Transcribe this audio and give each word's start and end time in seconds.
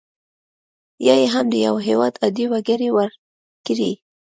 یا 1.07 1.13
یې 1.21 1.27
هم 1.33 1.45
د 1.51 1.55
یو 1.65 1.75
هیواد 1.87 2.13
عادي 2.21 2.45
وګړي 2.51 2.89
ورکړي. 2.97 3.91